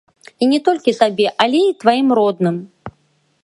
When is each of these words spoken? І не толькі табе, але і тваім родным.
І 0.45 0.47
не 0.53 0.59
толькі 0.69 0.93
табе, 1.01 1.27
але 1.45 1.59
і 1.67 1.77
тваім 1.83 2.07
родным. 2.21 2.55